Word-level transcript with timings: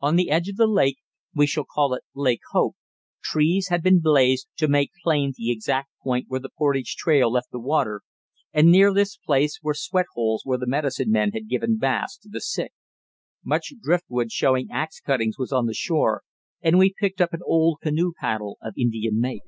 On 0.00 0.16
the 0.16 0.32
edge 0.32 0.48
of 0.48 0.56
the 0.56 0.66
lake 0.66 0.98
we 1.32 1.46
shall 1.46 1.62
call 1.62 1.94
it 1.94 2.02
Lake 2.12 2.40
Hope 2.50 2.74
trees 3.22 3.68
had 3.68 3.84
been 3.84 4.00
blazed 4.00 4.48
to 4.56 4.66
make 4.66 4.90
plain 5.04 5.32
the 5.36 5.52
exact 5.52 5.90
point 6.02 6.24
where 6.26 6.40
the 6.40 6.48
portage 6.50 6.96
trail 6.96 7.30
left 7.30 7.52
the 7.52 7.60
water, 7.60 8.00
and 8.52 8.68
near 8.72 8.92
this 8.92 9.16
place 9.16 9.60
were 9.62 9.74
sweat 9.74 10.06
holes 10.14 10.42
where 10.44 10.58
the 10.58 10.66
medicine 10.66 11.12
men 11.12 11.30
had 11.30 11.48
given 11.48 11.78
baths 11.78 12.18
to 12.18 12.28
the 12.28 12.40
sick. 12.40 12.72
Much 13.44 13.72
drift 13.80 14.06
wood 14.08 14.32
showing 14.32 14.72
axe 14.72 14.98
cuttings 14.98 15.38
was 15.38 15.52
on 15.52 15.66
the 15.66 15.72
shore, 15.74 16.22
and 16.60 16.76
we 16.76 16.92
picked 16.98 17.20
up 17.20 17.32
an 17.32 17.42
old 17.46 17.78
canoe 17.80 18.12
paddle 18.20 18.58
of 18.60 18.74
Indian 18.76 19.20
make. 19.20 19.42